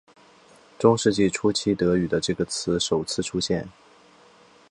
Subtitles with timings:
[0.79, 3.69] 中世纪初期德语这个词首次出现。